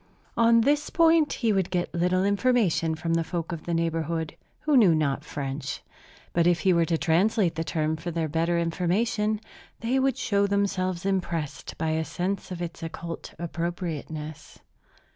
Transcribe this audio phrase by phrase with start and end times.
[0.35, 4.75] On this point he would get little information from the folk of the neighborhood, who
[4.75, 5.83] knew not French.
[6.33, 9.39] But if he were to translate the term for their better information,
[9.81, 14.57] they would show themselves impressed by a sense of its occult appropriateness.